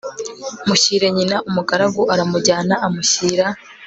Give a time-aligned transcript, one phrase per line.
[0.67, 3.45] mushyire nyina Umugaragu aramujyana amushyira